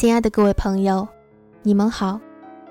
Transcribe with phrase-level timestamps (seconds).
[0.00, 1.08] 亲爱的各位朋友，
[1.60, 2.20] 你们好，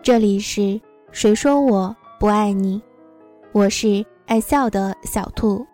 [0.00, 0.80] 这里是
[1.12, 2.80] 谁说我不爱你？
[3.52, 5.66] 我是爱笑的小兔。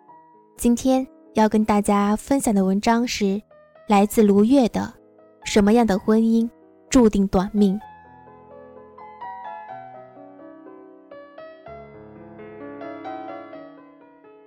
[0.57, 3.41] 今天要跟大家分享的文章是
[3.87, 4.81] 来自卢月的
[5.49, 6.49] 《什么样的婚姻
[6.89, 7.79] 注定短命》。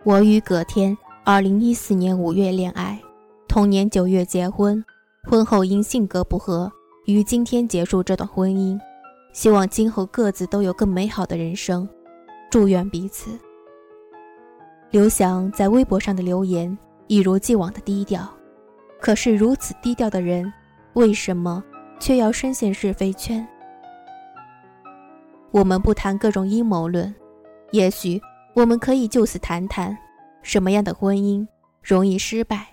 [0.05, 0.95] 我与葛天，
[1.25, 3.01] 二零一四年五月恋爱，
[3.49, 4.85] 同年九月结婚，
[5.31, 6.71] 婚后因性格不合。
[7.07, 8.79] 于今天结束这段婚姻，
[9.33, 11.89] 希望今后各自都有更美好的人生，
[12.51, 13.31] 祝愿彼此。
[14.91, 16.77] 刘翔在微博上的留言
[17.07, 18.29] 一如既往的低调，
[19.01, 20.53] 可是如此低调的人，
[20.93, 21.63] 为什么
[21.99, 23.47] 却要深陷是非圈？
[25.53, 27.13] 我们不谈各种阴谋论，
[27.73, 28.21] 也许
[28.55, 29.97] 我们可以就此谈谈，
[30.43, 31.47] 什么样的婚姻
[31.83, 32.69] 容易失败。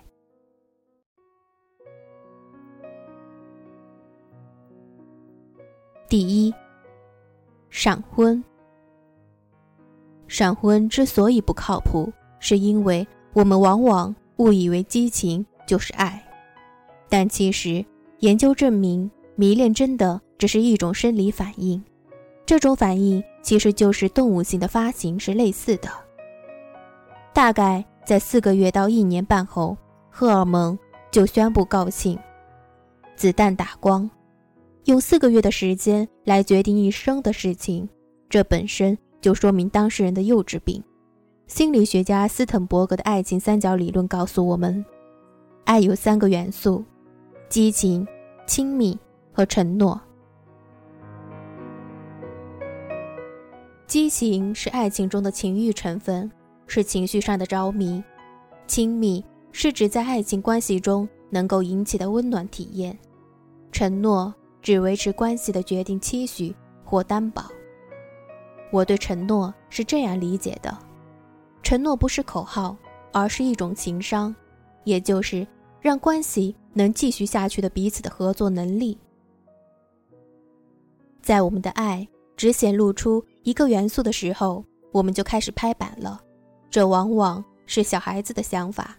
[6.08, 6.54] 第一，
[7.68, 8.42] 闪婚。
[10.26, 16.26] 闪婚之所以不靠谱，是因为我们往往误以为激情就是爱，
[17.10, 17.84] 但其实
[18.20, 21.84] 研究证明，迷恋真的只是一种生理反应，
[22.46, 25.90] 这种反应其实就是动物性的发情是类似的。
[27.34, 29.76] 大概在四个月到一年半后，
[30.08, 30.78] 荷尔蒙
[31.10, 32.18] 就宣布告罄，
[33.14, 34.10] 子弹打光。
[34.84, 37.88] 用四个月的时间来决定一生的事情，
[38.28, 40.82] 这本身就说明当事人的幼稚病。
[41.46, 44.84] 心理学家斯滕伯格的爱情三角理论告诉我们，
[45.64, 46.84] 爱有三个元素：
[47.48, 48.06] 激情、
[48.46, 48.98] 亲密
[49.32, 50.00] 和承诺。
[53.86, 56.30] 激情是爱情中的情欲成分，
[56.66, 58.02] 是情绪上的着迷；
[58.66, 62.94] 亲密是指在爱情关系中能够引起的温暖体验；
[63.72, 64.34] 承诺。
[64.62, 67.46] 只维持关系的决定期许或担保。
[68.70, 70.76] 我对承诺是这样理解的：
[71.62, 72.76] 承诺不是口号，
[73.12, 74.34] 而是一种情商，
[74.84, 75.46] 也就是
[75.80, 78.98] 让关系能继续下去的彼此的合作能力。
[81.22, 82.06] 在我们的爱
[82.36, 86.20] 只显露出一个元素的时候，我们就开始拍板了。
[86.70, 88.96] 这往往是小孩子的想法。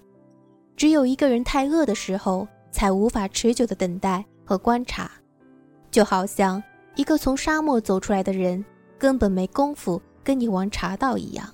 [0.75, 5.11] 只有一个人太饿的时候，才无法持久的等待和观察。
[5.91, 6.61] 就好像
[6.95, 8.63] 一个从沙漠走出来的人，
[8.97, 11.47] 根本没工夫跟你玩茶道一样。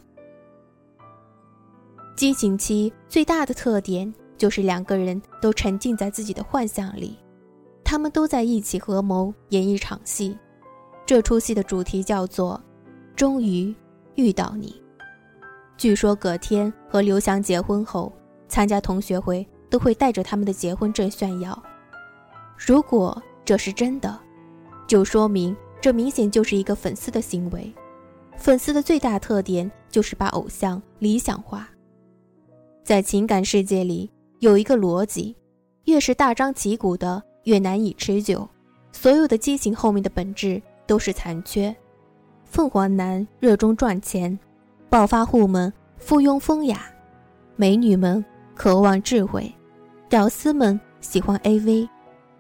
[2.16, 7.18] 激情期最大的特点就是两个人都沉浸在自己的幻想里，
[7.84, 10.38] 他们都在一起合谋演一场戏。
[11.06, 12.62] 这出戏的主题叫做
[13.16, 13.74] “终于
[14.16, 14.82] 遇到你”。
[15.78, 18.12] 据说葛天和刘翔结婚后，
[18.48, 21.62] 参加同学会都会带着他们的结婚证炫耀。
[22.58, 24.25] 如果这是真的。
[24.88, 27.74] 就说明这明显就是一个粉丝的行为。
[28.38, 31.70] 粉丝的最大特点就是把偶像理想化。
[32.84, 35.36] 在情感世界里有一个逻辑：
[35.86, 38.48] 越是大张旗鼓的，越难以持久。
[38.92, 41.76] 所有的激情后面的本质都是残缺。
[42.46, 44.38] 凤凰男热衷赚钱，
[44.90, 46.82] 暴发户们附庸风雅，
[47.56, 49.52] 美女们渴望智慧，
[50.08, 51.90] 屌丝们喜欢 AV，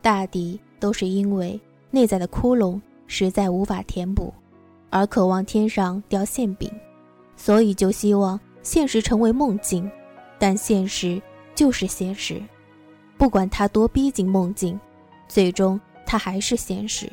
[0.01, 1.59] 大抵都是因为。
[1.95, 4.33] 内在的窟窿实在无法填补，
[4.89, 6.69] 而渴望天上掉馅饼，
[7.37, 9.89] 所以就希望现实成为梦境。
[10.37, 11.21] 但现实
[11.55, 12.43] 就是现实，
[13.17, 14.77] 不管它多逼近梦境，
[15.29, 17.09] 最终它还是现实。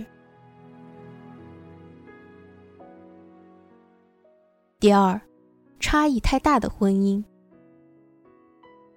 [4.80, 5.20] 第二，
[5.78, 7.22] 差异太大的婚姻。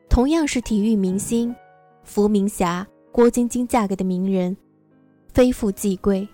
[0.10, 1.56] 同样是体育明星，
[2.04, 4.58] 伏明霞、郭晶晶嫁给的名人。
[5.36, 6.26] 非富即贵，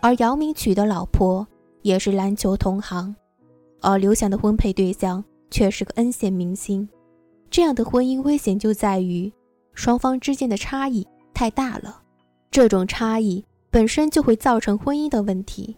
[0.00, 1.46] 而姚明娶的老婆
[1.82, 3.14] 也是篮球同行，
[3.82, 6.88] 而刘翔的婚配对象却是个 N 线明星。
[7.50, 9.30] 这样的婚姻危险就在于
[9.74, 12.00] 双方之间的差异太大了，
[12.50, 15.76] 这种差异本身就会造成婚姻的问题。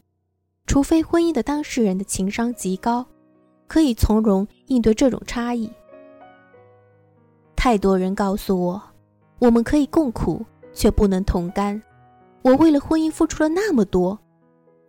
[0.65, 3.05] 除非婚姻的当事人的情商极高，
[3.67, 5.69] 可以从容应对这种差异。
[7.57, 8.81] 太多人告诉我，
[9.41, 11.83] 我们可以共苦，却不能同甘。
[12.45, 14.19] 我为了婚姻付出了那么多，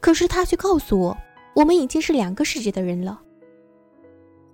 [0.02, 1.18] 可是他却告诉我，
[1.56, 3.22] 我们已经是两个世界的人了。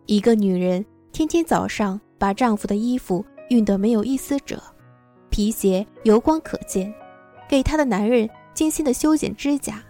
[0.06, 4.62] 一个女人天天早上把丈夫的衣服熨得没有一丝褶，
[5.32, 6.94] 皮鞋油光可见，
[7.50, 9.84] 给她的男人精心的修剪指甲，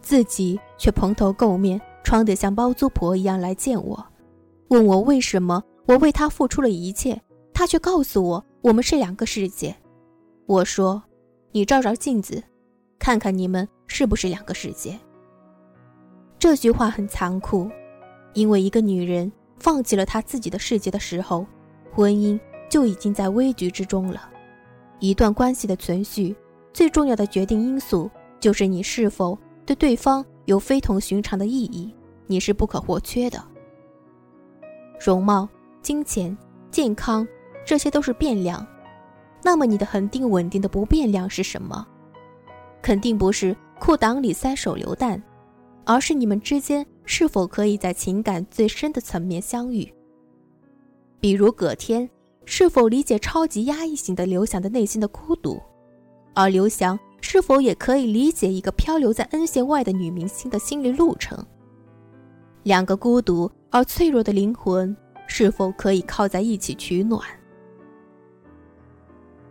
[0.00, 4.06] 自己却蓬头垢面，穿得像包租婆一样来见我，
[4.68, 7.20] 问我为什么我为他付出了一切，
[7.52, 9.74] 他却告诉我我们是两个世界。
[10.46, 11.02] 我说。
[11.50, 12.42] 你照照镜子，
[12.98, 14.98] 看看你们是不是两个世界。
[16.38, 17.70] 这句话很残酷，
[18.34, 21.46] 因为一个女人放弃了她自己的世界的时候，
[21.92, 24.30] 婚姻就已经在危局之中了。
[25.00, 26.36] 一段关系的存续，
[26.72, 31.92] 最重要的决定因素就是你是否对对方有非同寻常的意义，
[32.26, 33.42] 你是不可或缺的。
[35.00, 35.48] 容貌、
[35.80, 36.36] 金钱、
[36.70, 37.26] 健康，
[37.64, 38.66] 这些都是变量。
[39.42, 41.86] 那么你的恒定稳定的不变量是什么？
[42.82, 45.22] 肯定不是裤裆里塞手榴弹。
[45.84, 49.90] 而是你们之间是否可以在情感最深的层面相遇？
[51.18, 52.06] 比如葛天
[52.44, 55.58] 是否理解超级压抑型的刘翔的内心的孤独，
[56.34, 61.42] 而刘翔是否也可以理解一个漂流在 N 线外的女明星的心理路程？
[62.64, 64.94] 两个孤独而脆弱的灵魂
[65.26, 67.22] 是否可以靠在一起取暖？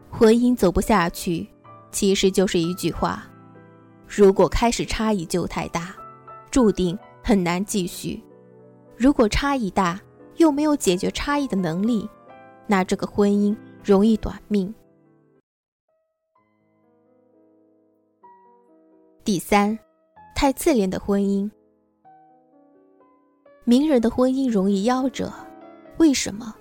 [0.09, 1.47] 婚姻走不下去，
[1.91, 3.23] 其实就是一句话：
[4.07, 5.95] 如果开始差异就太大。
[6.49, 8.23] 注定很难继续。
[8.95, 10.01] 如果差异大，
[10.37, 12.09] 又没有解决差异的能力，
[12.65, 14.73] 那这个婚姻容易短命。
[19.23, 19.77] 第三，
[20.33, 21.51] 太自恋的婚姻。
[23.65, 25.31] 名人的婚姻容易夭折，
[25.97, 26.55] 为什么？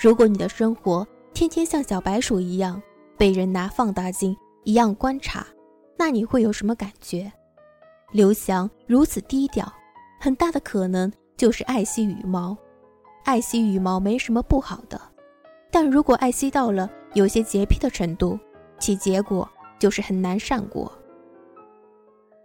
[0.00, 2.82] 如果你的生活天天像小白鼠一样
[3.16, 5.46] 被人拿放大镜一样观察，
[5.96, 7.30] 那你会有什么感觉？
[8.12, 9.70] 刘翔如此低调，
[10.20, 12.56] 很大的可能就是爱惜羽毛。
[13.24, 15.00] 爱惜羽毛没什么不好的，
[15.70, 18.38] 但如果爱惜到了有些洁癖的程度，
[18.78, 19.48] 其结果
[19.78, 20.90] 就是很难善果。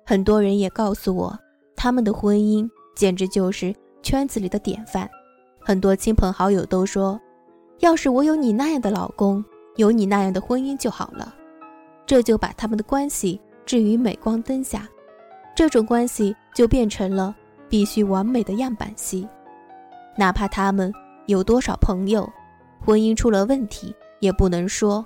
[0.06, 1.40] 很多人也告诉我，
[1.76, 5.10] 他们的婚姻简直就是圈子里的典范。
[5.62, 7.18] 很多亲朋好友都说，
[7.80, 9.44] 要是我有你那样的老公，
[9.76, 11.36] 有你那样的婚姻就好了。
[12.06, 14.88] 这就把他们的关系置于镁光灯下。
[15.56, 17.36] 这种关系就变成了
[17.70, 19.28] 必须完美的样板戏，
[20.18, 20.94] 哪怕他们
[21.28, 22.28] 有多少朋友，
[22.80, 25.06] 婚姻出了问题也不能说，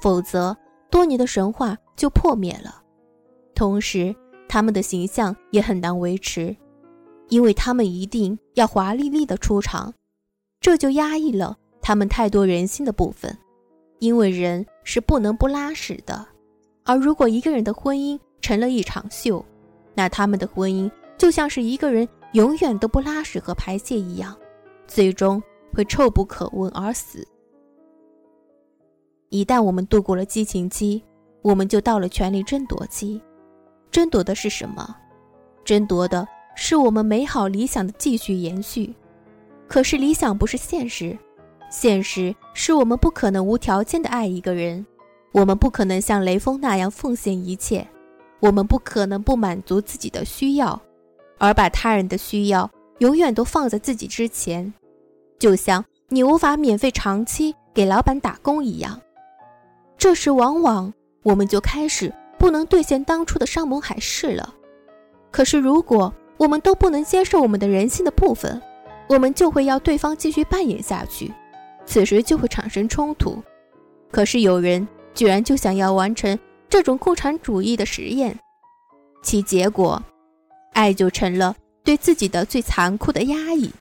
[0.00, 0.56] 否则
[0.90, 2.82] 多年的神话就破灭了。
[3.54, 4.14] 同时，
[4.48, 6.56] 他们的形象也很难维持，
[7.28, 9.92] 因为他们一定要华丽丽的出场，
[10.60, 11.58] 这就压抑了
[11.88, 13.34] 他们太多人性的部分。
[13.98, 16.26] 因为人是不能不拉屎的，
[16.84, 19.42] 而如果一个人的婚姻成了一场秀，
[19.94, 24.36] 那他们的婚姻就像是一个人永远都不拉屎和排泄一样，
[24.86, 25.42] 最终
[25.72, 27.26] 会臭不可闻而死。
[29.30, 31.02] 一旦我们度过了激情期，
[31.40, 33.18] 我们就到了权力争夺期。
[33.90, 34.94] 争夺的是什么？
[35.64, 38.94] 争夺的是我们美好理想的继续延续。
[39.66, 41.18] 可是理想不是现实，
[41.70, 44.84] 现实是我们不可能无条件的爱一个人，
[45.32, 47.86] 我们不可能像雷锋那样奉献一切。
[48.40, 50.80] 我们不可能不满足自己的需要，
[51.38, 54.72] 而把他人的需要永远都放在自己之前，
[55.38, 59.00] 就像你无法免费长期给老板打工一样。
[59.96, 60.92] 这时，往往
[61.24, 64.54] 我们就开始不能兑现当初的山盟海誓了。
[65.32, 68.62] 可是，如果我们都不能接受我们的人性的部分，
[69.08, 71.32] 我们就会要对方继续扮演下去，
[71.88, 73.42] 此时就会产生冲突。
[74.12, 76.38] 可是，有人居然就想要完成。
[76.68, 78.38] 这种共产主义的实验，
[79.22, 80.02] 其结果，
[80.74, 83.72] 爱就成了对自己的最残酷的压抑。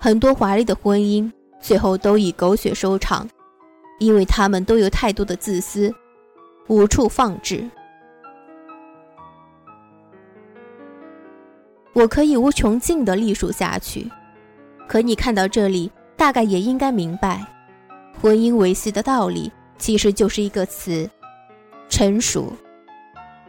[0.00, 1.30] 很多华丽的婚姻
[1.60, 3.28] 最后都以狗血收场，
[4.00, 5.94] 因为他们都有太多的自私，
[6.66, 7.64] 无处放置。
[11.92, 14.10] 我可以无穷尽的历数下去，
[14.88, 17.44] 可你看到这里，大概也应该明白，
[18.20, 19.52] 婚姻维系的道理。
[19.78, 21.06] 其实就是一个词，
[21.90, 22.50] 成熟。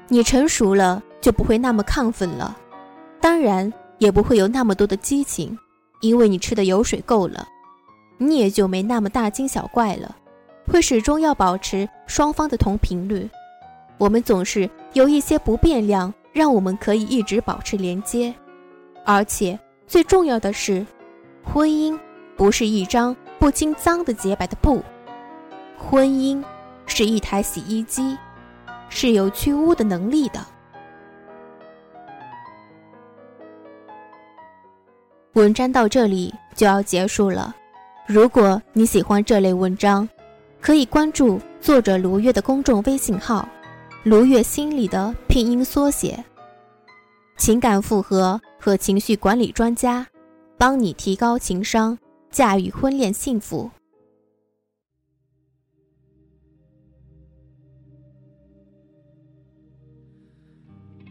[0.10, 2.58] 你成熟了，就不会那么亢奋了，
[3.22, 5.58] 当然也不会有那么多的激情，
[6.02, 7.48] 因为你吃的油水够了，
[8.18, 10.14] 你也就没那么大惊小怪了，
[10.70, 13.30] 会始终要保持双方的同频率。
[13.98, 18.34] 我们总是有一些不变量，让我们可以一直保持连接，
[19.06, 19.58] 而且
[19.88, 20.86] 最重要的是，
[21.42, 21.98] 婚姻
[22.38, 24.82] 不是一张不经脏的洁白的布。
[25.78, 26.44] 婚姻
[26.86, 28.16] 是一台洗衣机，
[28.88, 30.40] 是有去污的能力的。
[35.34, 37.56] 文章到这里就要结束了。
[38.08, 40.08] 如果你喜欢这类文章，
[40.62, 43.48] 可以关注作者卢月的公众微信号
[44.04, 46.24] “卢月心理”的拼音缩写，
[47.38, 50.08] 情感复合和情绪管理专家，
[50.58, 51.96] 帮你提高情商，
[52.38, 53.72] 驾驭婚恋幸福。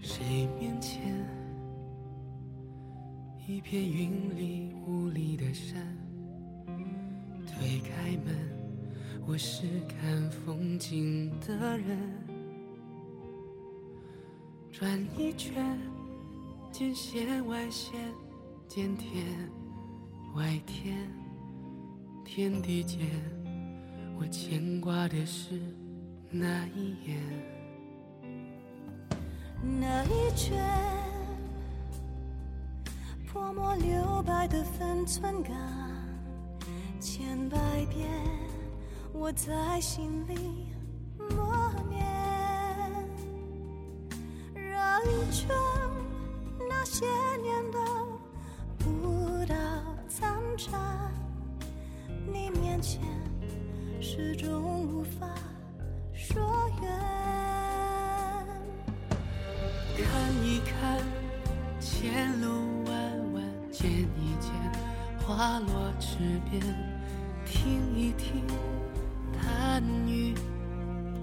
[0.00, 1.02] 谁面前
[3.48, 5.84] 一片云里雾里的山？
[7.44, 8.32] 推开门，
[9.26, 11.98] 我是看风景的人。
[14.70, 15.76] 转一圈，
[16.70, 18.14] 见线外线，
[18.68, 19.50] 见天。
[20.36, 20.94] 外天，
[22.22, 22.98] 天地间，
[24.18, 25.58] 我牵挂的是
[26.30, 27.18] 那一眼，
[29.80, 30.62] 那一圈。
[33.26, 35.54] 泼墨留白的分寸感，
[37.00, 38.06] 千百遍
[39.14, 40.66] 我在心里
[41.18, 41.55] 默
[52.76, 53.00] 面前
[54.02, 55.26] 始终无法
[56.12, 56.42] 说
[56.82, 56.90] 远。
[59.96, 60.04] 看
[60.44, 61.00] 一看
[61.80, 63.42] 前路弯弯。
[63.72, 64.52] 见一见
[65.26, 66.18] 花落池
[66.50, 66.62] 边，
[67.46, 68.44] 听一听
[69.40, 70.34] 弹雨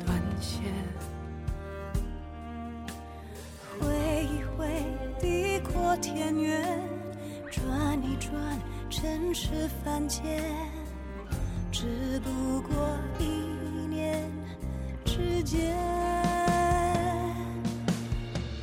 [0.04, 0.64] 断线，
[3.80, 4.84] 挥一挥
[5.20, 6.82] 地阔天远，
[7.52, 8.34] 转一转
[8.90, 10.42] 尘世凡间，
[12.24, 13.26] 不过一
[13.88, 14.32] 念
[15.06, 15.76] 之间。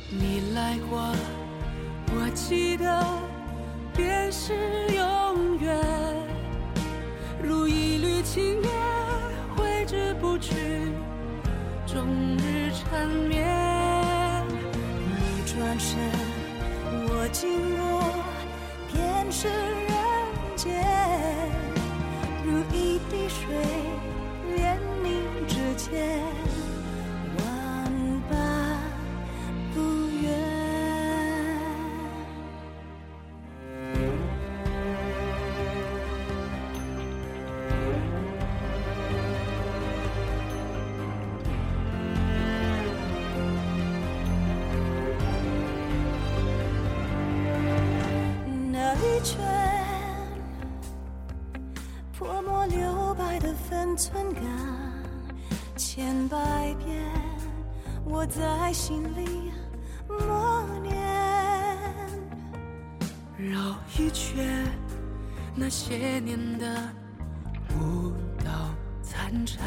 [0.09, 1.15] 你来过，
[2.15, 3.05] 我记得。
[3.93, 4.53] 便是
[4.95, 5.77] 永远，
[7.43, 8.71] 如一缕青烟，
[9.53, 10.55] 挥之不去，
[11.85, 13.45] 终日缠绵。
[15.09, 15.99] 你转身，
[17.09, 18.01] 我经过，
[18.93, 19.49] 便是
[53.95, 54.43] 存感，
[55.75, 56.37] 千百
[56.83, 57.03] 遍
[58.03, 59.51] 我在心里
[60.07, 60.93] 默念。
[63.37, 64.67] 绕一圈
[65.55, 66.89] 那些年的
[67.79, 68.51] 舞蹈
[69.01, 69.63] 残蝉，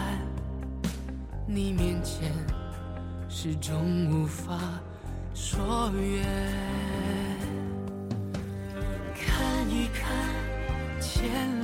[1.46, 2.32] 你面前
[3.28, 4.58] 始终无法
[5.34, 6.24] 说远。
[11.00, 11.63] 前路弯弯，见一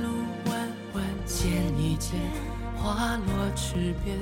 [2.83, 4.17] 花落池边，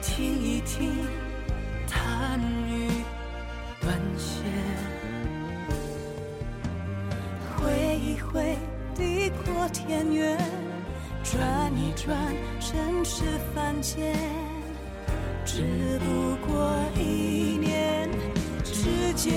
[0.00, 1.06] 听一听
[1.88, 2.38] 弹
[2.68, 2.88] 雨
[3.80, 4.44] 断弦，
[7.56, 8.56] 挥一挥
[8.94, 10.38] 地阔天远，
[11.24, 12.16] 转一转
[12.60, 14.16] 尘世凡间，
[15.44, 18.08] 只不过一念
[18.62, 19.34] 之间。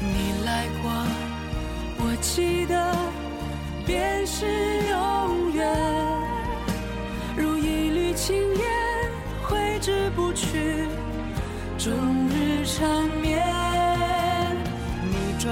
[0.00, 0.90] 你来过，
[1.98, 2.96] 我记得
[3.84, 4.46] 便是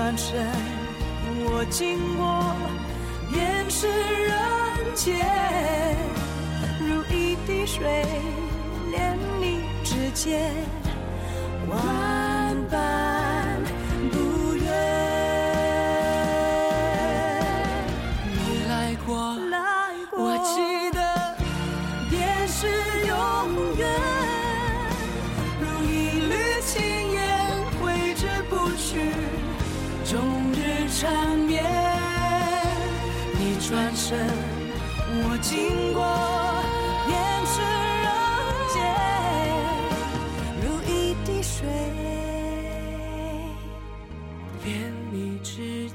[0.06, 0.46] 转身，
[1.50, 2.54] 我经过，
[3.32, 5.16] 便是人间，
[6.78, 8.06] 如一滴水，
[8.92, 10.52] 连你指尖，
[11.68, 11.76] 万
[12.70, 13.15] 般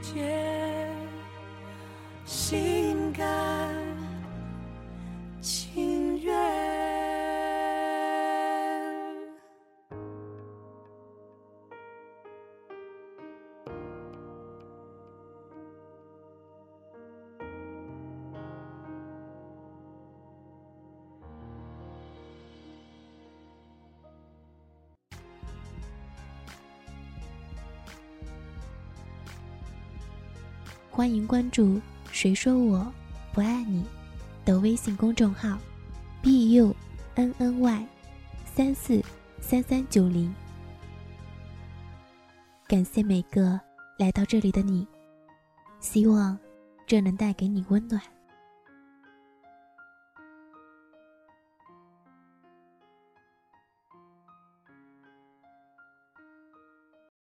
[0.02, 0.16] 解
[2.26, 2.81] 心
[30.94, 31.80] 欢迎关注
[32.12, 32.86] “谁说我
[33.32, 33.82] 不爱你”
[34.44, 35.58] 的微信公众号
[36.22, 36.76] ，b u
[37.16, 37.88] n n y
[38.44, 39.02] 三四
[39.40, 40.36] 三三九零。
[42.68, 43.58] 感谢每个
[43.98, 44.86] 来到这里的你，
[45.80, 46.38] 希望
[46.86, 48.02] 这能带给你温暖。